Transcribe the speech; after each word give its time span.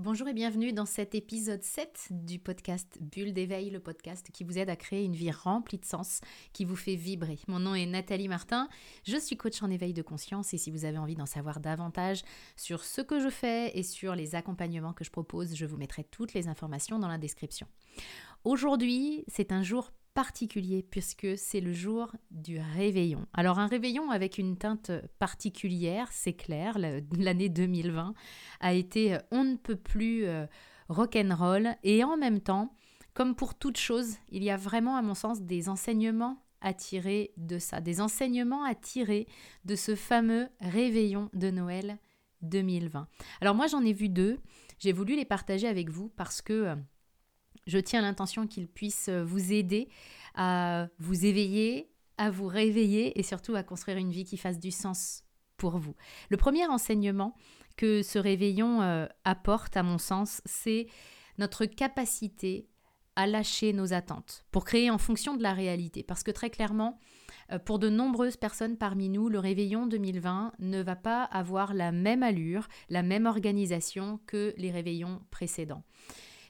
Bonjour 0.00 0.28
et 0.28 0.32
bienvenue 0.32 0.72
dans 0.72 0.86
cet 0.86 1.16
épisode 1.16 1.64
7 1.64 2.10
du 2.12 2.38
podcast 2.38 2.98
Bulle 3.00 3.32
d'éveil, 3.32 3.68
le 3.68 3.80
podcast 3.80 4.30
qui 4.32 4.44
vous 4.44 4.56
aide 4.56 4.70
à 4.70 4.76
créer 4.76 5.02
une 5.02 5.16
vie 5.16 5.32
remplie 5.32 5.78
de 5.78 5.84
sens, 5.84 6.20
qui 6.52 6.64
vous 6.64 6.76
fait 6.76 6.94
vibrer. 6.94 7.40
Mon 7.48 7.58
nom 7.58 7.74
est 7.74 7.84
Nathalie 7.84 8.28
Martin, 8.28 8.68
je 9.02 9.16
suis 9.16 9.36
coach 9.36 9.60
en 9.60 9.68
éveil 9.68 9.92
de 9.94 10.02
conscience 10.02 10.54
et 10.54 10.56
si 10.56 10.70
vous 10.70 10.84
avez 10.84 10.98
envie 10.98 11.16
d'en 11.16 11.26
savoir 11.26 11.58
davantage 11.58 12.22
sur 12.54 12.84
ce 12.84 13.00
que 13.00 13.18
je 13.18 13.28
fais 13.28 13.76
et 13.76 13.82
sur 13.82 14.14
les 14.14 14.36
accompagnements 14.36 14.92
que 14.92 15.02
je 15.02 15.10
propose, 15.10 15.56
je 15.56 15.66
vous 15.66 15.76
mettrai 15.76 16.04
toutes 16.04 16.32
les 16.32 16.46
informations 16.46 17.00
dans 17.00 17.08
la 17.08 17.18
description. 17.18 17.66
Aujourd'hui, 18.44 19.24
c'est 19.26 19.52
un 19.52 19.62
jour 19.62 19.90
particulier 20.14 20.82
puisque 20.82 21.36
c'est 21.36 21.60
le 21.60 21.72
jour 21.72 22.10
du 22.30 22.58
réveillon. 22.58 23.26
Alors 23.34 23.58
un 23.58 23.66
réveillon 23.66 24.10
avec 24.10 24.38
une 24.38 24.56
teinte 24.56 24.90
particulière, 25.18 26.08
c'est 26.10 26.32
clair, 26.32 26.76
l'année 27.16 27.48
2020 27.48 28.14
a 28.60 28.72
été 28.72 29.14
euh, 29.14 29.18
on 29.30 29.44
ne 29.44 29.56
peut 29.56 29.76
plus 29.76 30.24
euh, 30.24 30.46
rock'n'roll 30.88 31.76
et 31.84 32.02
en 32.02 32.16
même 32.16 32.40
temps, 32.40 32.74
comme 33.14 33.34
pour 33.34 33.54
toute 33.54 33.76
chose, 33.76 34.16
il 34.30 34.42
y 34.42 34.50
a 34.50 34.56
vraiment 34.56 34.96
à 34.96 35.02
mon 35.02 35.14
sens 35.14 35.42
des 35.42 35.68
enseignements 35.68 36.42
à 36.60 36.74
tirer 36.74 37.32
de 37.36 37.58
ça, 37.58 37.80
des 37.80 38.00
enseignements 38.00 38.64
à 38.64 38.74
tirer 38.74 39.28
de 39.64 39.76
ce 39.76 39.94
fameux 39.94 40.48
réveillon 40.60 41.30
de 41.32 41.50
Noël 41.50 41.98
2020. 42.42 43.08
Alors 43.40 43.54
moi 43.54 43.66
j'en 43.66 43.84
ai 43.84 43.92
vu 43.92 44.08
deux, 44.08 44.38
j'ai 44.78 44.92
voulu 44.92 45.16
les 45.16 45.24
partager 45.24 45.68
avec 45.68 45.90
vous 45.90 46.08
parce 46.16 46.42
que 46.42 46.52
euh, 46.52 46.76
je 47.68 47.78
tiens 47.78 48.00
l'intention 48.00 48.48
qu'ils 48.48 48.66
puissent 48.66 49.08
euh, 49.08 49.22
vous 49.22 49.52
aider 49.52 49.88
à 50.34 50.88
vous 50.98 51.26
éveiller, 51.26 51.90
à 52.16 52.30
vous 52.30 52.46
réveiller 52.46 53.18
et 53.18 53.22
surtout 53.22 53.54
à 53.54 53.62
construire 53.62 53.98
une 53.98 54.10
vie 54.10 54.24
qui 54.24 54.36
fasse 54.36 54.58
du 54.58 54.70
sens 54.70 55.24
pour 55.56 55.78
vous. 55.78 55.94
Le 56.30 56.36
premier 56.36 56.66
enseignement 56.66 57.34
que 57.76 58.02
ce 58.02 58.18
réveillon 58.18 58.82
euh, 58.82 59.06
apporte, 59.24 59.76
à 59.76 59.82
mon 59.82 59.98
sens, 59.98 60.40
c'est 60.44 60.86
notre 61.36 61.66
capacité 61.66 62.68
à 63.16 63.26
lâcher 63.26 63.72
nos 63.72 63.92
attentes 63.92 64.44
pour 64.50 64.64
créer 64.64 64.90
en 64.90 64.98
fonction 64.98 65.36
de 65.36 65.42
la 65.42 65.52
réalité. 65.52 66.02
Parce 66.02 66.22
que 66.22 66.30
très 66.30 66.50
clairement, 66.50 66.98
euh, 67.52 67.58
pour 67.58 67.78
de 67.78 67.88
nombreuses 67.88 68.36
personnes 68.36 68.76
parmi 68.76 69.08
nous, 69.08 69.28
le 69.28 69.38
réveillon 69.38 69.86
2020 69.86 70.52
ne 70.58 70.82
va 70.82 70.96
pas 70.96 71.24
avoir 71.24 71.74
la 71.74 71.92
même 71.92 72.22
allure, 72.22 72.68
la 72.88 73.02
même 73.02 73.26
organisation 73.26 74.20
que 74.26 74.54
les 74.56 74.70
réveillons 74.70 75.20
précédents. 75.30 75.82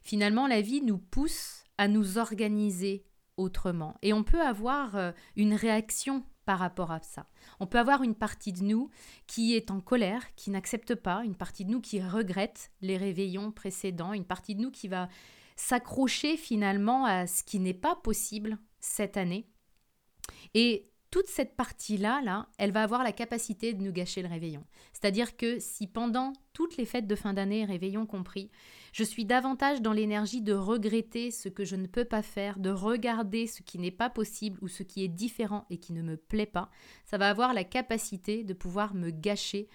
Finalement, 0.08 0.46
la 0.46 0.62
vie 0.62 0.80
nous 0.80 0.96
pousse 0.96 1.64
à 1.76 1.86
nous 1.86 2.16
organiser 2.16 3.04
autrement. 3.36 3.94
Et 4.00 4.14
on 4.14 4.24
peut 4.24 4.40
avoir 4.40 4.96
euh, 4.96 5.12
une 5.36 5.52
réaction 5.52 6.24
par 6.46 6.60
rapport 6.60 6.92
à 6.92 7.02
ça. 7.02 7.26
On 7.60 7.66
peut 7.66 7.78
avoir 7.78 8.02
une 8.02 8.14
partie 8.14 8.54
de 8.54 8.62
nous 8.62 8.88
qui 9.26 9.54
est 9.54 9.70
en 9.70 9.82
colère, 9.82 10.34
qui 10.34 10.50
n'accepte 10.50 10.94
pas, 10.94 11.24
une 11.26 11.36
partie 11.36 11.66
de 11.66 11.72
nous 11.72 11.82
qui 11.82 12.00
regrette 12.00 12.70
les 12.80 12.96
réveillons 12.96 13.52
précédents, 13.52 14.14
une 14.14 14.24
partie 14.24 14.54
de 14.54 14.62
nous 14.62 14.70
qui 14.70 14.88
va 14.88 15.10
s'accrocher 15.56 16.38
finalement 16.38 17.04
à 17.04 17.26
ce 17.26 17.44
qui 17.44 17.58
n'est 17.58 17.74
pas 17.74 17.94
possible 17.94 18.56
cette 18.80 19.18
année. 19.18 19.46
Et 20.54 20.90
toute 21.10 21.26
cette 21.26 21.56
partie-là, 21.56 22.20
là, 22.22 22.48
elle 22.58 22.72
va 22.72 22.82
avoir 22.82 23.02
la 23.02 23.12
capacité 23.12 23.72
de 23.72 23.82
nous 23.82 23.92
gâcher 23.92 24.20
le 24.20 24.28
réveillon. 24.28 24.64
C'est-à-dire 24.92 25.36
que 25.36 25.58
si 25.58 25.86
pendant 25.86 26.32
toutes 26.52 26.76
les 26.76 26.84
fêtes 26.84 27.06
de 27.06 27.14
fin 27.14 27.32
d'année, 27.32 27.64
réveillon 27.64 28.04
compris, 28.04 28.50
je 28.92 29.04
suis 29.04 29.24
davantage 29.24 29.80
dans 29.80 29.92
l'énergie 29.92 30.42
de 30.42 30.52
regretter 30.52 31.30
ce 31.30 31.48
que 31.48 31.64
je 31.64 31.76
ne 31.76 31.86
peux 31.86 32.04
pas 32.04 32.22
faire, 32.22 32.58
de 32.58 32.70
regarder 32.70 33.46
ce 33.46 33.62
qui 33.62 33.78
n'est 33.78 33.90
pas 33.90 34.10
possible 34.10 34.58
ou 34.60 34.68
ce 34.68 34.82
qui 34.82 35.02
est 35.02 35.08
différent 35.08 35.64
et 35.70 35.78
qui 35.78 35.92
ne 35.92 36.02
me 36.02 36.16
plaît 36.16 36.46
pas, 36.46 36.70
ça 37.04 37.16
va 37.16 37.30
avoir 37.30 37.54
la 37.54 37.64
capacité 37.64 38.44
de 38.44 38.54
pouvoir 38.54 38.94
me 38.94 39.10
gâcher 39.10 39.68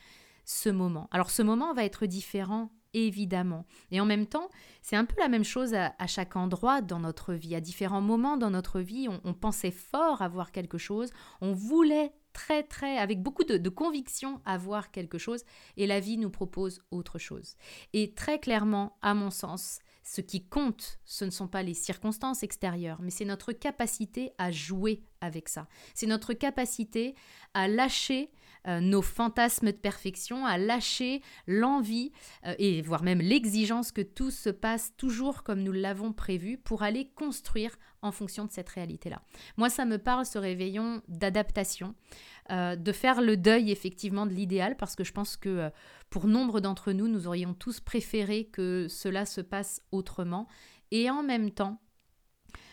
ce 0.46 0.70
moment. 0.70 1.08
Alors 1.12 1.32
ce 1.32 1.42
moment 1.42 1.74
va 1.74 1.84
être 1.84 2.06
différent 2.06 2.70
évidemment. 2.94 3.66
Et 3.92 4.00
en 4.00 4.06
même 4.06 4.28
temps, 4.28 4.50
c'est 4.82 4.96
un 4.96 5.06
peu 5.06 5.16
la 5.20 5.28
même 5.28 5.44
chose 5.44 5.74
à, 5.74 6.08
chaque 6.08 6.36
endroit 6.36 6.82
dans 6.82 7.00
notre 7.00 7.34
vie. 7.34 7.56
À 7.56 7.62
différents 7.62 8.02
moments 8.02 8.38
dans 8.38 8.50
notre 8.50 8.80
vie, 8.80 9.08
on, 9.24 9.34
pensait 9.34 9.72
fort 9.72 10.22
avoir 10.22 10.52
quelque 10.52 10.78
chose, 10.78 11.10
on 11.42 11.54
voulait 11.54 12.14
très 12.34 12.64
très, 12.64 12.98
avec 12.98 13.22
beaucoup 13.22 13.44
de, 13.44 13.58
de, 13.58 13.70
conviction, 13.70 14.42
avoir 14.46 14.92
quelque 14.92 15.18
chose, 15.18 15.44
et 15.78 15.86
la 15.86 16.00
vie 16.00 16.18
nous 16.18 16.32
propose 16.32 16.82
autre 16.92 17.20
chose. 17.20 17.56
Et 17.94 18.14
très 18.14 18.40
clairement, 18.40 18.98
à 19.02 19.14
mon 19.14 19.30
sens, 19.30 19.80
ce 20.04 20.22
qui 20.22 20.46
compte, 20.46 21.00
ce 21.06 21.26
ne 21.26 21.30
sont 21.30 21.48
pas 21.48 21.64
les 21.64 21.74
circonstances 21.74 22.44
extérieures, 22.44 23.02
mais 23.02 23.10
c'est 23.10 23.26
notre 23.26 23.54
capacité 23.54 24.34
à 24.38 24.52
jouer 24.52 25.04
avec 25.22 25.48
ça. 25.48 25.68
C'est 25.96 26.08
notre 26.08 26.34
capacité 26.34 27.16
à 27.54 27.68
lâcher 27.68 28.30
euh, 28.68 28.80
nos 28.80 29.02
fantasmes 29.02 29.68
de 29.68 29.78
perfection, 29.78 30.46
à 30.46 30.58
lâcher 30.58 31.22
l'envie 31.48 32.12
euh, 32.46 32.56
et 32.60 32.82
voire 32.82 33.04
même 33.04 33.20
l'exigence 33.20 33.92
que 33.92 34.02
tout 34.02 34.32
se 34.32 34.50
passe 34.50 34.94
toujours 34.96 35.44
comme 35.44 35.62
nous 35.64 35.72
l'avons 35.72 36.14
prévu 36.14 36.58
pour 36.58 36.84
aller 36.84 37.10
construire 37.16 37.76
en 38.02 38.12
fonction 38.12 38.46
de 38.46 38.52
cette 38.52 38.70
réalité-là. 38.70 39.22
Moi, 39.58 39.70
ça 39.70 39.86
me 39.86 39.98
parle 39.98 40.26
ce 40.26 40.38
réveillon 40.38 41.02
d'adaptation, 41.10 41.94
euh, 42.52 42.76
de 42.76 42.92
faire 42.92 43.22
le 43.22 43.36
deuil 43.36 43.72
effectivement 43.72 44.26
de 44.26 44.34
l'idéal, 44.34 44.78
parce 44.78 44.96
que 44.96 45.04
je 45.04 45.12
pense 45.12 45.36
que 45.36 45.70
pour 46.10 46.28
nombre 46.28 46.62
d'entre 46.62 46.94
nous, 46.94 47.08
nous 47.08 47.28
aurions 47.28 47.54
tous 47.54 47.82
préféré 47.82 48.46
que 48.46 48.88
cela 48.90 49.26
se 49.26 49.42
passe 49.42 49.82
autrement. 49.92 50.48
Et 50.92 51.10
en 51.10 51.24
même 51.24 51.52
temps, 51.52 51.82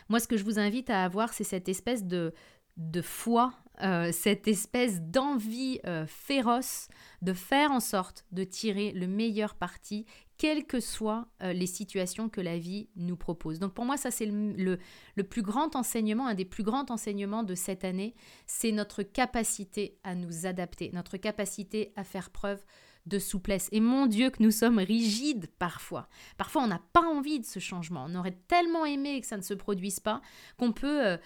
moi, 0.07 0.19
ce 0.19 0.27
que 0.27 0.37
je 0.37 0.43
vous 0.43 0.59
invite 0.59 0.89
à 0.89 1.03
avoir, 1.03 1.33
c'est 1.33 1.43
cette 1.43 1.69
espèce 1.69 2.05
de, 2.05 2.33
de 2.77 3.01
foi 3.01 3.53
euh, 3.83 4.11
cette 4.11 4.47
espèce 4.47 5.01
d'envie 5.01 5.79
euh, 5.87 6.05
féroce 6.05 6.87
de 7.21 7.33
faire 7.33 7.71
en 7.71 7.79
sorte 7.79 8.25
de 8.31 8.43
tirer 8.43 8.91
le 8.91 9.07
meilleur 9.07 9.55
parti, 9.55 10.05
quelles 10.37 10.65
que 10.65 10.79
soient 10.79 11.27
euh, 11.41 11.53
les 11.53 11.65
situations 11.65 12.29
que 12.29 12.41
la 12.41 12.57
vie 12.57 12.89
nous 12.95 13.15
propose. 13.15 13.59
Donc 13.59 13.73
pour 13.73 13.85
moi, 13.85 13.97
ça 13.97 14.11
c'est 14.11 14.27
le, 14.27 14.77
le, 15.15 15.23
plus 15.23 15.41
grand 15.41 15.75
enseignement, 15.75 16.27
un 16.27 16.35
des 16.35 16.45
plus 16.45 16.63
grands 16.63 16.85
enseignements 16.89 17.43
de 17.43 17.55
cette 17.55 17.83
année, 17.83 18.13
c'est 18.45 18.71
notre 18.71 19.03
capacité 19.03 19.97
à 20.03 20.13
nous 20.15 20.45
adapter, 20.45 20.91
notre 20.93 21.17
capacité 21.17 21.91
à 21.95 22.03
faire 22.03 22.29
preuve 22.29 22.63
de 23.07 23.17
souplesse. 23.17 23.67
Et 23.71 23.79
mon 23.79 24.05
Dieu 24.05 24.29
que 24.29 24.43
nous 24.43 24.51
sommes 24.51 24.77
rigides 24.77 25.47
parfois. 25.57 26.07
Parfois 26.37 26.63
on 26.63 26.67
n'a 26.67 26.81
pas 26.93 27.01
envie 27.01 27.39
de 27.39 27.45
ce 27.45 27.59
changement. 27.59 28.05
On 28.07 28.15
aurait 28.15 28.37
tellement 28.47 28.85
aimé 28.85 29.21
que 29.21 29.27
ça 29.27 29.37
ne 29.37 29.41
se 29.41 29.55
produise 29.55 29.99
pas 29.99 30.21
qu'on 30.57 30.71
peut 30.71 31.17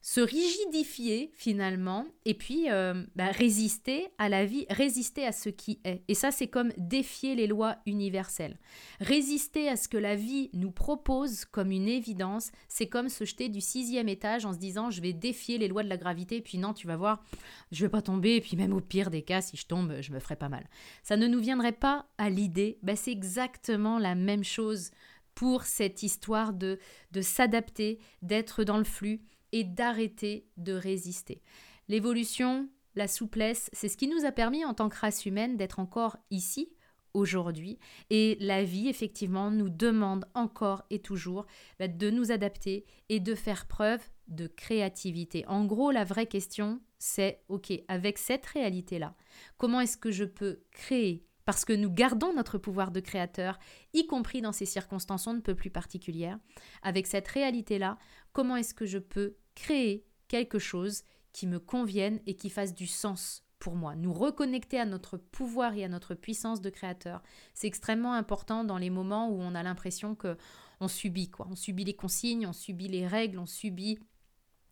se 0.00 0.20
rigidifier 0.20 1.30
finalement 1.34 2.06
et 2.24 2.34
puis 2.34 2.70
euh, 2.70 3.04
bah, 3.16 3.30
résister 3.30 4.06
à 4.18 4.28
la 4.28 4.44
vie, 4.44 4.64
résister 4.70 5.26
à 5.26 5.32
ce 5.32 5.48
qui 5.48 5.80
est. 5.84 6.02
Et 6.08 6.14
ça, 6.14 6.30
c'est 6.30 6.46
comme 6.46 6.72
défier 6.76 7.34
les 7.34 7.46
lois 7.46 7.76
universelles. 7.84 8.58
Résister 9.00 9.68
à 9.68 9.76
ce 9.76 9.88
que 9.88 9.96
la 9.96 10.14
vie 10.14 10.50
nous 10.52 10.70
propose 10.70 11.44
comme 11.44 11.72
une 11.72 11.88
évidence, 11.88 12.52
c'est 12.68 12.86
comme 12.86 13.08
se 13.08 13.24
jeter 13.24 13.48
du 13.48 13.60
sixième 13.60 14.08
étage 14.08 14.44
en 14.46 14.52
se 14.52 14.58
disant 14.58 14.90
je 14.90 15.00
vais 15.00 15.12
défier 15.12 15.58
les 15.58 15.68
lois 15.68 15.82
de 15.82 15.88
la 15.88 15.96
gravité, 15.96 16.40
puis 16.40 16.58
non, 16.58 16.74
tu 16.74 16.86
vas 16.86 16.96
voir, 16.96 17.24
je 17.72 17.84
vais 17.84 17.90
pas 17.90 18.02
tomber, 18.02 18.36
et 18.36 18.40
puis 18.40 18.56
même 18.56 18.72
au 18.72 18.80
pire 18.80 19.10
des 19.10 19.22
cas, 19.22 19.40
si 19.40 19.56
je 19.56 19.66
tombe, 19.66 20.00
je 20.00 20.12
me 20.12 20.20
ferai 20.20 20.36
pas 20.36 20.48
mal. 20.48 20.68
Ça 21.02 21.16
ne 21.16 21.26
nous 21.26 21.40
viendrait 21.40 21.72
pas 21.72 22.06
à 22.18 22.30
l'idée, 22.30 22.78
bah, 22.82 22.96
c'est 22.96 23.12
exactement 23.12 23.98
la 23.98 24.14
même 24.14 24.44
chose 24.44 24.90
pour 25.34 25.64
cette 25.64 26.02
histoire 26.02 26.52
de, 26.52 26.78
de 27.12 27.20
s'adapter, 27.20 28.00
d'être 28.22 28.64
dans 28.64 28.78
le 28.78 28.84
flux 28.84 29.22
et 29.52 29.64
d'arrêter 29.64 30.46
de 30.56 30.72
résister. 30.72 31.42
L'évolution, 31.88 32.68
la 32.94 33.08
souplesse, 33.08 33.70
c'est 33.72 33.88
ce 33.88 33.96
qui 33.96 34.08
nous 34.08 34.24
a 34.24 34.32
permis 34.32 34.64
en 34.64 34.74
tant 34.74 34.88
que 34.88 34.98
race 34.98 35.26
humaine 35.26 35.56
d'être 35.56 35.78
encore 35.78 36.16
ici 36.30 36.70
aujourd'hui. 37.14 37.78
Et 38.10 38.36
la 38.40 38.64
vie, 38.64 38.88
effectivement, 38.88 39.50
nous 39.50 39.68
demande 39.68 40.26
encore 40.34 40.84
et 40.90 40.98
toujours 40.98 41.46
bah, 41.78 41.88
de 41.88 42.10
nous 42.10 42.30
adapter 42.30 42.84
et 43.08 43.20
de 43.20 43.34
faire 43.34 43.66
preuve 43.66 44.02
de 44.28 44.46
créativité. 44.46 45.44
En 45.46 45.64
gros, 45.64 45.90
la 45.90 46.04
vraie 46.04 46.26
question, 46.26 46.80
c'est, 46.98 47.42
OK, 47.48 47.72
avec 47.88 48.18
cette 48.18 48.46
réalité-là, 48.46 49.14
comment 49.56 49.80
est-ce 49.80 49.96
que 49.96 50.10
je 50.10 50.24
peux 50.24 50.60
créer 50.70 51.24
parce 51.48 51.64
que 51.64 51.72
nous 51.72 51.90
gardons 51.90 52.34
notre 52.34 52.58
pouvoir 52.58 52.90
de 52.90 53.00
créateur, 53.00 53.58
y 53.94 54.06
compris 54.06 54.42
dans 54.42 54.52
ces 54.52 54.66
circonstances 54.66 55.28
un 55.28 55.40
peu 55.40 55.54
plus 55.54 55.70
particulières. 55.70 56.38
Avec 56.82 57.06
cette 57.06 57.26
réalité-là, 57.26 57.96
comment 58.34 58.56
est-ce 58.56 58.74
que 58.74 58.84
je 58.84 58.98
peux 58.98 59.34
créer 59.54 60.04
quelque 60.28 60.58
chose 60.58 61.04
qui 61.32 61.46
me 61.46 61.58
convienne 61.58 62.20
et 62.26 62.36
qui 62.36 62.50
fasse 62.50 62.74
du 62.74 62.86
sens 62.86 63.46
pour 63.60 63.76
moi? 63.76 63.96
Nous 63.96 64.12
reconnecter 64.12 64.78
à 64.78 64.84
notre 64.84 65.16
pouvoir 65.16 65.72
et 65.74 65.84
à 65.84 65.88
notre 65.88 66.14
puissance 66.14 66.60
de 66.60 66.68
créateur, 66.68 67.22
c'est 67.54 67.66
extrêmement 67.66 68.12
important 68.12 68.62
dans 68.62 68.76
les 68.76 68.90
moments 68.90 69.30
où 69.30 69.40
on 69.40 69.54
a 69.54 69.62
l'impression 69.62 70.14
que 70.14 70.36
on 70.80 70.88
subit 70.88 71.30
quoi. 71.30 71.48
On 71.50 71.56
subit 71.56 71.84
les 71.84 71.96
consignes, 71.96 72.46
on 72.46 72.52
subit 72.52 72.88
les 72.88 73.06
règles, 73.06 73.38
on 73.38 73.46
subit 73.46 73.98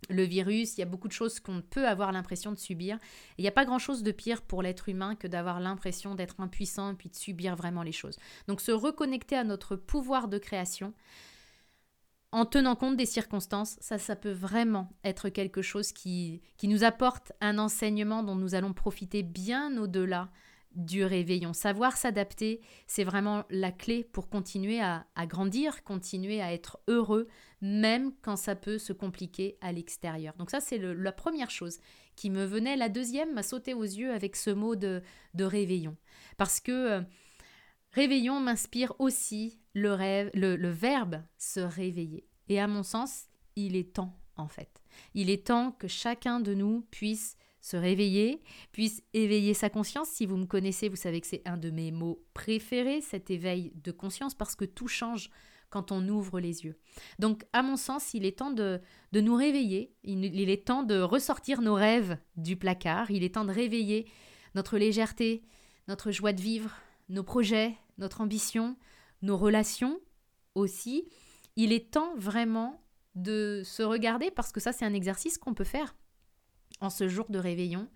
le 0.09 0.23
virus, 0.23 0.77
il 0.77 0.81
y 0.81 0.83
a 0.83 0.87
beaucoup 0.87 1.09
de 1.09 1.13
choses 1.13 1.41
qu'on 1.41 1.63
peut 1.63 1.87
avoir 1.87 2.13
l'impression 2.13 2.53
de 2.53 2.59
subir. 2.59 2.99
il 3.39 3.43
n'y 3.43 3.49
a 3.49 3.53
pas 3.53 3.65
grand-chose 3.65 4.03
de 4.03 4.13
pire 4.13 4.43
pour 4.43 4.63
l'être 4.63 4.89
humain 4.89 5.17
que 5.17 5.27
d'avoir 5.27 5.61
l'impression 5.61 6.15
d'être 6.15 6.41
impuissant 6.41 6.93
et 6.93 6.95
puis 6.95 7.09
de 7.09 7.17
subir 7.17 7.57
vraiment 7.57 7.83
les 7.83 7.93
choses. 7.93 8.17
Donc 8.47 8.61
se 8.61 8.73
reconnecter 8.73 9.37
à 9.37 9.45
notre 9.45 9.77
pouvoir 9.77 10.29
de 10.29 10.39
création 10.39 10.93
en 12.33 12.45
tenant 12.45 12.77
compte 12.77 12.97
des 12.97 13.07
circonstances, 13.07 13.77
ça, 13.81 13.99
ça 13.99 14.17
peut 14.17 14.33
vraiment 14.33 14.91
être 15.05 15.29
quelque 15.29 15.63
chose 15.63 15.93
qui, 15.93 16.43
qui 16.59 16.69
nous 16.69 16.85
apporte 16.85 17.33
un 17.41 17.59
enseignement 17.59 18.23
dont 18.23 18.35
nous 18.35 18.55
allons 18.55 18.75
profiter 18.75 19.23
bien 19.23 19.77
au-delà 19.79 20.29
du 20.77 21.05
réveillon. 21.05 21.53
Savoir 21.53 21.97
s'adapter, 21.97 22.61
c'est 22.87 23.05
vraiment 23.05 23.45
la 23.51 23.73
clé 23.73 24.05
pour 24.05 24.29
continuer 24.29 24.81
à, 24.81 25.07
grandir, 25.27 25.83
continuer 25.83 26.41
à 26.41 26.53
être 26.53 26.79
heureux, 26.87 27.27
même 27.61 28.13
quand 28.23 28.37
ça 28.37 28.55
peut 28.55 28.79
se 28.79 28.93
compliquer 28.93 29.59
à 29.61 29.73
l'extérieur. 29.73 30.35
Donc 30.39 30.51
ça, 30.51 30.61
c'est 30.61 30.79
la 30.79 31.13
première 31.13 31.51
chose 31.51 31.79
qui 32.15 32.31
me 32.31 32.45
venait. 32.45 32.77
La 32.77 32.89
deuxième 32.89 33.35
m'a 33.35 33.43
sauté 33.43 33.75
aux 33.75 33.83
yeux 33.83 34.13
avec 34.13 34.37
ce 34.37 34.51
mot 34.51 34.77
de, 34.77 35.03
réveillon. 35.39 35.97
Parce 36.37 36.61
que 36.61 36.73
euh, 36.73 37.01
réveillon 37.93 38.39
m'inspire 38.41 38.93
aussi 38.99 39.59
le, 39.75 39.93
rêve, 39.93 40.31
le 40.35 40.71
verbe 40.71 41.23
se 41.39 41.61
réveiller. 41.61 42.29
Et 42.49 42.61
à 42.61 42.69
mon 42.69 42.83
sens, 42.83 43.25
il 43.57 43.77
est 43.77 43.95
temps, 43.95 44.19
en 44.37 44.49
fait. 44.49 44.83
Il 45.15 45.31
est 45.31 45.47
temps 45.47 45.73
que 45.73 45.89
chacun 45.89 46.41
de 46.41 46.55
nous 46.55 46.87
puisse 46.91 47.37
se 47.67 47.77
réveiller, 47.77 48.41
puisse 48.71 49.03
éveiller 49.13 49.53
sa 49.53 49.69
conscience. 49.69 50.09
Si 50.09 50.25
vous 50.25 50.37
me 50.37 50.47
connaissez, 50.47 50.89
vous 50.89 50.95
savez 50.95 51.21
que 51.21 51.27
c'est 51.27 51.43
un 51.47 51.57
de 51.57 51.71
mes 51.71 51.91
mots 51.91 52.25
préférés, 52.33 53.01
cet 53.01 53.29
éveil 53.29 53.73
de 53.83 53.91
conscience, 53.91 54.37
parce 54.37 54.55
que 54.55 54.65
tout 54.65 54.87
change 54.87 55.31
quand 55.69 55.91
on 55.91 56.07
ouvre 56.07 56.39
les 56.39 56.65
yeux. 56.65 56.79
Donc, 57.19 57.45
à 57.53 57.65
mon 57.65 57.77
sens, 57.77 58.15
il 58.15 58.25
est 58.25 58.39
temps 58.39 58.53
de, 58.53 58.81
de 59.11 59.21
nous 59.21 59.35
réveiller, 59.35 59.93
il, 60.05 60.25
il, 60.25 60.49
est 60.49 60.65
temps 60.65 60.85
de 60.85 61.01
ressortir 61.01 61.61
nos 61.61 61.75
rêves 61.75 62.17
du 62.37 62.55
placard, 62.55 63.11
il 63.11 63.25
est 63.25 63.35
temps 63.35 63.45
de 63.45 63.53
réveiller 63.53 64.07
notre 64.55 64.79
légèreté, 64.79 65.43
notre 65.89 66.13
joie 66.13 66.33
de 66.33 66.41
vivre, 66.41 66.71
nos 67.09 67.25
projets, 67.25 67.75
notre 67.99 68.21
ambition, 68.21 68.77
nos 69.23 69.37
relations 69.37 69.99
aussi. 70.55 71.09
Il 71.57 71.73
est 71.73 71.91
temps 71.91 72.15
vraiment 72.15 72.81
de 73.17 73.63
se 73.65 73.83
regarder, 73.83 74.31
parce 74.31 74.53
que 74.53 74.61
ça, 74.61 74.71
c'est 74.73 74.85
un 74.85 74.95
exercice 74.95 75.37
qu'on 75.37 75.55
peut 75.55 75.65
faire 75.65 75.97
en 76.81 76.91
ce 76.91 77.09
jour 77.09 77.27
de 77.29 77.39
réveillon, 77.39 77.89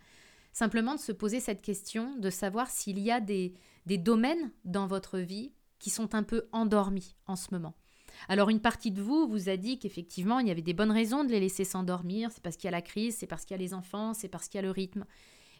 simplement 0.52 0.94
de 0.94 1.00
se 1.00 1.12
poser 1.12 1.40
cette 1.40 1.62
question, 1.62 2.16
de 2.16 2.30
savoir 2.30 2.70
s'il 2.70 2.98
y 2.98 3.10
a 3.10 3.20
des, 3.20 3.54
des 3.86 3.98
domaines 3.98 4.50
dans 4.64 4.86
votre 4.86 5.18
vie 5.18 5.52
qui 5.78 5.90
sont 5.90 6.14
un 6.14 6.22
peu 6.22 6.48
endormis 6.52 7.16
en 7.26 7.36
ce 7.36 7.48
moment. 7.52 7.74
Alors 8.28 8.50
une 8.50 8.60
partie 8.60 8.90
de 8.90 9.00
vous 9.00 9.28
vous 9.28 9.48
a 9.48 9.56
dit 9.56 9.78
qu'effectivement 9.78 10.40
il 10.40 10.48
y 10.48 10.50
avait 10.50 10.62
des 10.62 10.74
bonnes 10.74 10.90
raisons 10.90 11.24
de 11.24 11.30
les 11.30 11.40
laisser 11.40 11.64
s'endormir, 11.64 12.30
c'est 12.32 12.42
parce 12.42 12.56
qu'il 12.56 12.66
y 12.66 12.68
a 12.68 12.72
la 12.72 12.82
crise, 12.82 13.16
c'est 13.16 13.26
parce 13.26 13.44
qu'il 13.44 13.54
y 13.56 13.60
a 13.60 13.62
les 13.62 13.74
enfants, 13.74 14.14
c'est 14.14 14.28
parce 14.28 14.48
qu'il 14.48 14.58
y 14.58 14.62
a 14.62 14.62
le 14.62 14.70
rythme. 14.70 15.04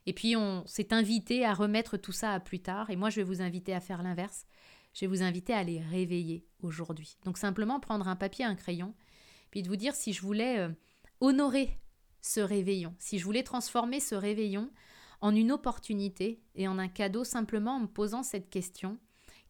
Et 0.07 0.13
puis 0.13 0.37
on 0.37 0.67
s'est 0.67 0.93
invité 0.93 1.45
à 1.45 1.55
remettre 1.55 1.97
tout 1.97 2.13
ça 2.13 2.33
à 2.33 2.41
plus 2.41 2.61
tard, 2.61 2.91
et 2.91 2.97
moi 2.97 3.11
je 3.11 3.17
vais 3.17 3.23
vous 3.23 3.43
inviter 3.43 3.75
à 3.75 3.81
faire 3.81 4.03
l'inverse. 4.03 4.47
Je 4.93 5.01
vais 5.01 5.07
vous 5.07 5.23
inviter 5.23 5.53
à 5.53 5.63
les 5.63 5.81
réveiller 5.81 6.45
aujourd'hui. 6.63 7.17
Donc 7.25 7.39
simplement 7.39 7.79
prendre 7.79 8.09
un 8.09 8.17
papier, 8.17 8.45
un 8.45 8.57
crayon, 8.57 8.95
puis 9.51 9.63
de 9.63 9.69
vous 9.69 9.77
dire 9.77 9.95
si 9.95 10.13
je 10.13 10.23
voulais 10.23 10.59
euh, 10.59 10.69
honorer 11.21 11.80
ce 12.23 12.41
réveillon, 12.41 12.95
si 12.99 13.19
je 13.19 13.25
voulais 13.25 13.43
transformer 13.43 14.01
ce 14.01 14.15
réveillon 14.15 14.71
en 15.21 15.35
une 15.35 15.53
opportunité 15.53 16.41
et 16.55 16.69
en 16.69 16.79
un 16.79 16.89
cadeau 16.89 17.25
simplement 17.25 17.77
en 17.77 17.81
me 17.81 17.87
posant 17.87 18.23
cette 18.23 18.51
question, 18.51 18.99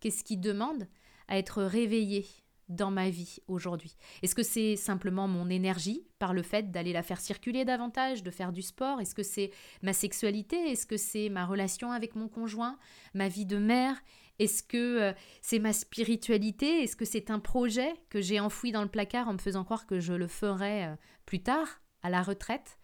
qu'est-ce 0.00 0.24
qui 0.24 0.36
demande 0.36 0.88
à 1.28 1.38
être 1.38 1.62
réveillé 1.62 2.26
dans 2.68 2.90
ma 2.90 3.10
vie 3.10 3.38
aujourd'hui? 3.48 3.96
Est-ce 4.22 4.34
que 4.34 4.42
c'est 4.42 4.76
simplement 4.76 5.28
mon 5.28 5.50
énergie 5.50 6.06
par 6.18 6.32
le 6.32 6.42
fait 6.42 6.70
d'aller 6.70 6.92
la 6.92 7.02
faire 7.02 7.20
circuler 7.20 7.64
davantage, 7.64 8.22
de 8.22 8.30
faire 8.30 8.52
du 8.52 8.62
sport? 8.62 9.00
Est-ce 9.00 9.14
que 9.14 9.22
c'est 9.22 9.50
ma 9.82 9.92
sexualité? 9.92 10.56
Est-ce 10.70 10.86
que 10.86 10.96
c'est 10.96 11.28
ma 11.28 11.46
relation 11.46 11.90
avec 11.90 12.14
mon 12.14 12.28
conjoint? 12.28 12.78
Ma 13.14 13.28
vie 13.28 13.46
de 13.46 13.58
mère? 13.58 14.00
Est-ce 14.38 14.62
que 14.62 15.00
euh, 15.00 15.12
c'est 15.42 15.58
ma 15.58 15.72
spiritualité? 15.72 16.82
Est-ce 16.82 16.96
que 16.96 17.04
c'est 17.04 17.30
un 17.30 17.40
projet 17.40 17.92
que 18.08 18.20
j'ai 18.20 18.40
enfoui 18.40 18.72
dans 18.72 18.82
le 18.82 18.88
placard 18.88 19.28
en 19.28 19.34
me 19.34 19.38
faisant 19.38 19.64
croire 19.64 19.86
que 19.86 20.00
je 20.00 20.14
le 20.14 20.28
ferai 20.28 20.86
euh, 20.86 20.94
plus 21.26 21.42
tard? 21.42 21.82
À 22.02 22.10
la 22.10 22.22
retraite. 22.22 22.78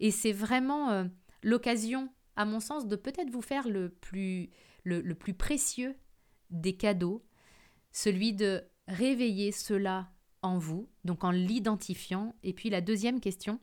Et 0.00 0.10
c'est 0.10 0.32
vraiment 0.32 0.90
euh, 0.90 1.04
l'occasion, 1.42 2.08
à 2.36 2.44
mon 2.44 2.60
sens, 2.60 2.86
de 2.86 2.96
peut-être 2.96 3.30
vous 3.30 3.42
faire 3.42 3.68
le 3.68 3.90
plus, 3.90 4.50
le, 4.84 5.14
plus 5.14 5.34
précieux 5.34 5.96
des 6.50 6.76
cadeaux, 6.76 7.24
celui 7.92 8.32
de 8.32 8.64
réveiller 8.88 9.52
cela 9.52 10.10
en 10.42 10.58
vous, 10.58 10.88
donc 11.04 11.24
en 11.24 11.30
l'identifiant. 11.30 12.34
Et 12.42 12.52
puis 12.52 12.70
la 12.70 12.80
deuxième 12.80 13.20
question, 13.20 13.60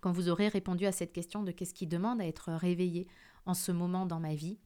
quand 0.00 0.12
vous 0.12 0.28
aurez 0.28 0.48
répondu 0.48 0.86
à 0.86 0.92
cette 0.92 1.12
question 1.12 1.42
de 1.42 1.50
qu'est-ce 1.50 1.74
qui 1.74 1.86
demande 1.86 2.20
à 2.20 2.26
être 2.26 2.52
réveillé 2.52 3.08
en 3.46 3.54
ce 3.54 3.72
moment 3.72 4.06
dans 4.06 4.20
ma 4.20 4.34
vie, 4.34 4.58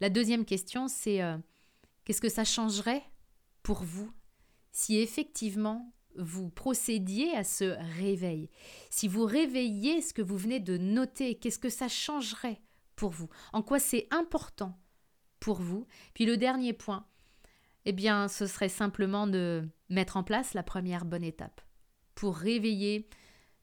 la 0.00 0.10
deuxième 0.10 0.44
question, 0.44 0.88
c'est 0.88 1.22
euh, 1.22 1.38
qu'est-ce 2.04 2.20
que 2.20 2.28
ça 2.28 2.44
changerait 2.44 3.04
pour 3.62 3.82
vous 3.82 4.10
si 4.72 4.98
effectivement 4.98 5.92
vous 6.16 6.50
procédiez 6.50 7.34
à 7.36 7.44
ce 7.44 7.76
réveil, 7.98 8.50
si 8.90 9.08
vous 9.08 9.24
réveillez 9.24 10.02
ce 10.02 10.14
que 10.14 10.22
vous 10.22 10.36
venez 10.36 10.60
de 10.60 10.76
noter, 10.76 11.36
qu'est-ce 11.36 11.58
que 11.58 11.68
ça 11.68 11.88
changerait 11.88 12.60
pour 12.96 13.10
vous? 13.10 13.28
En 13.52 13.62
quoi 13.62 13.78
c'est 13.78 14.06
important 14.10 14.78
pour 15.40 15.60
vous? 15.60 15.86
Puis 16.14 16.26
le 16.26 16.36
dernier 16.36 16.72
point, 16.72 17.06
eh 17.84 17.92
bien, 17.92 18.28
ce 18.28 18.46
serait 18.46 18.68
simplement 18.68 19.26
de 19.26 19.68
mettre 19.88 20.16
en 20.16 20.24
place 20.24 20.54
la 20.54 20.62
première 20.62 21.04
bonne 21.04 21.24
étape 21.24 21.60
pour 22.14 22.36
réveiller 22.36 23.08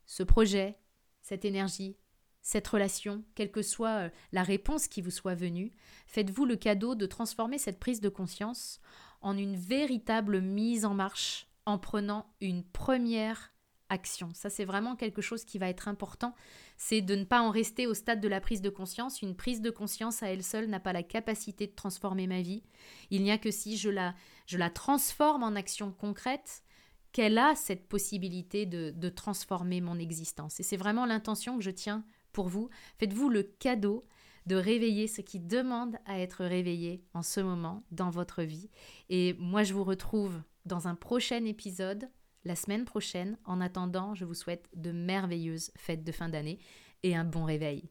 ce 0.06 0.24
projet, 0.24 0.78
cette 1.22 1.46
énergie, 1.46 1.98
cette 2.42 2.68
relation, 2.68 3.24
quelle 3.36 3.52
que 3.52 3.62
soit 3.62 4.06
euh, 4.06 4.10
la 4.32 4.44
réponse 4.44 4.88
qui 4.88 5.02
vous 5.02 5.12
soit 5.12 5.36
venue, 5.36 5.72
faites-vous 6.08 6.46
le 6.46 6.56
cadeau 6.56 6.96
de 6.96 7.06
transformer 7.06 7.58
cette 7.58 7.80
prise 7.80 8.02
de 8.02 8.10
conscience 8.10 8.80
en 9.22 9.38
une 9.38 9.56
véritable 9.56 10.42
mise 10.42 10.86
en 10.86 10.94
marche 10.94 11.48
en 11.66 11.78
prenant 11.78 12.26
une 12.42 12.64
première 12.64 13.52
action. 13.90 14.32
Ça, 14.34 14.50
c'est 14.50 14.66
vraiment 14.66 14.96
quelque 14.96 15.22
chose 15.22 15.44
qui 15.44 15.60
va 15.60 15.70
être 15.70 15.88
important. 15.88 16.34
C'est 16.78 17.02
de 17.02 17.16
ne 17.16 17.26
pas 17.26 17.42
en 17.42 17.52
rester 17.52 17.88
au 17.88 17.94
stade 17.94 18.22
de 18.22 18.28
la 18.28 18.40
prise 18.40 18.62
de 18.62 18.70
conscience. 18.70 19.22
Une 19.22 19.36
prise 19.36 19.62
de 19.62 19.70
conscience 19.70 20.24
à 20.24 20.28
elle 20.28 20.44
seule 20.44 20.68
n'a 20.68 20.80
pas 20.80 20.94
la 20.94 21.04
capacité 21.04 21.68
de 21.68 21.76
transformer 21.76 22.26
ma 22.26 22.42
vie. 22.42 22.64
Il 23.10 23.22
n'y 23.22 23.32
a 23.32 23.38
que 23.38 23.52
si 23.52 23.78
je 23.78 23.90
la, 23.90 24.16
je 24.48 24.58
la 24.58 24.70
transforme 24.70 25.44
en 25.44 25.56
action 25.56 25.92
concrète 25.92 26.64
qu'elle 27.12 27.38
a 27.38 27.56
cette 27.56 27.90
possibilité 27.90 28.66
de, 28.66 28.92
de 28.92 29.10
transformer 29.10 29.82
mon 29.82 30.00
existence. 30.00 30.60
Et 30.62 30.64
c'est 30.64 30.78
vraiment 30.78 31.06
l'intention 31.06 31.58
que 31.58 31.64
je 31.64 31.72
tiens 31.72 32.06
pour 32.32 32.48
vous. 32.48 32.70
Faites-vous 32.98 33.30
le 33.30 33.44
cadeau 33.44 34.06
de 34.46 34.56
réveiller 34.56 35.08
ce 35.08 35.22
qui 35.22 35.40
demande 35.40 35.98
à 36.06 36.20
être 36.20 36.46
réveillé 36.46 37.04
en 37.14 37.22
ce 37.22 37.42
moment 37.42 37.84
dans 37.92 38.10
votre 38.10 38.42
vie. 38.42 38.70
Et 39.10 39.36
moi, 39.38 39.64
je 39.64 39.74
vous 39.74 39.84
retrouve 39.84 40.42
dans 40.66 40.88
un 40.88 40.96
prochain 40.96 41.46
épisode 41.46 42.10
la 42.44 42.56
semaine 42.56 42.86
prochaine. 42.86 43.38
En 43.46 43.62
attendant, 43.62 44.16
je 44.16 44.26
vous 44.26 44.34
souhaite 44.34 44.70
de 44.76 44.92
merveilleuses 44.92 45.72
fêtes 45.78 46.04
de 46.04 46.12
fin 46.12 46.30
d'année 46.30 46.60
et 47.04 47.16
un 47.16 47.26
bon 47.26 47.44
réveil. 47.44 47.90